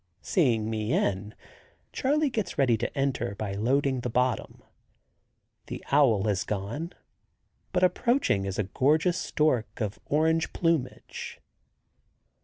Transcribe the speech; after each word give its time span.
Seeing 0.23 0.67
me 0.67 0.93
in, 0.93 1.35
Charley 1.93 2.31
gets 2.31 2.57
ready 2.57 2.75
to 2.75 2.97
enter, 2.97 3.35
by 3.35 3.51
loading 3.53 3.99
the 3.99 4.09
bottom. 4.09 4.63
The 5.67 5.83
owl 5.91 6.23
has 6.23 6.43
gone, 6.43 6.93
but 7.71 7.83
approaching 7.83 8.45
is 8.45 8.57
a 8.57 8.63
gorgeous 8.63 9.19
stork 9.19 9.79
of 9.79 9.99
orange 10.07 10.53
plumage. 10.53 11.39